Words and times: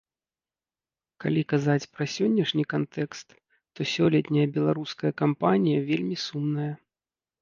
Калі 1.25 1.41
казаць 1.51 1.89
пра 1.97 2.07
сённяшні 2.15 2.63
кантэкст, 2.73 3.27
то 3.75 3.79
сёлетняя 3.95 4.47
беларуская 4.57 5.13
кампанія 5.25 5.87
вельмі 5.91 6.15
сумная. 6.27 6.73